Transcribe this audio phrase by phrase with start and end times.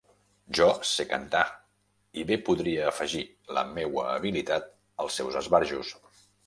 [0.59, 1.41] Jo sé cantar
[2.21, 3.23] i bé podria afegir
[3.59, 5.99] la meua habilitat als seus esbarjos.